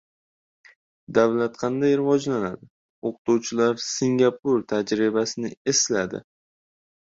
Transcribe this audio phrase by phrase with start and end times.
[1.17, 2.71] Davlat qanday rivojlanadi?
[3.11, 6.27] O‘qituvchilar Singapur tajribasini esladi